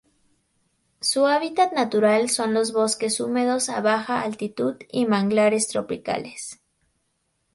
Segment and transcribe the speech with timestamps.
[0.99, 6.59] Su hábitat natural son los bosques húmedos a baja altitud y manglares tropicales.